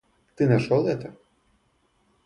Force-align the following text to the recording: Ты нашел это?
Ты 0.35 0.47
нашел 0.47 0.87
это? 0.87 1.15